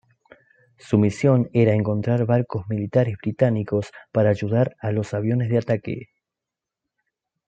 [0.79, 6.07] Su misión era encontrar barcos militares británicos para ayudar a los aviones de ataque.